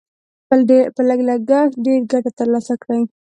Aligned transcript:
په 0.95 1.01
لږ 1.07 1.19
لګښت 1.29 1.73
ډېره 1.83 2.05
ګټه 2.11 2.31
تر 2.37 2.47
لاسه 2.53 2.73
کړئ. 2.83 3.01